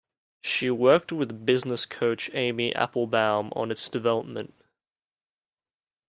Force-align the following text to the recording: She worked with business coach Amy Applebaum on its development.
She 0.41 0.71
worked 0.71 1.11
with 1.11 1.45
business 1.45 1.85
coach 1.85 2.31
Amy 2.33 2.73
Applebaum 2.73 3.53
on 3.55 3.69
its 3.69 3.87
development. 3.87 4.55